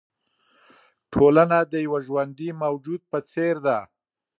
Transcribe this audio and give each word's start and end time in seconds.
ټولنه 1.13 1.57
د 1.71 1.73
یوه 1.85 1.99
ژوندي 2.07 2.49
موجود 2.63 3.01
په 3.11 3.17
څېر 3.31 3.55
ده. 3.65 3.77